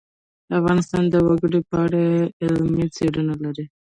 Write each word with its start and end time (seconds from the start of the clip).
افغانستان 0.59 1.03
د 1.09 1.15
وګړي 1.27 1.59
په 1.69 1.75
اړه 1.85 2.03
علمي 2.43 2.85
څېړنې 2.95 3.35
لري. 3.43 3.65